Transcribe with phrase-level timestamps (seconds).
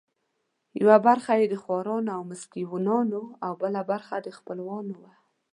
[0.81, 4.63] یوه برخه یې د خورانو او مسکینانو او بله برخه د خپلو
[5.01, 5.13] وه.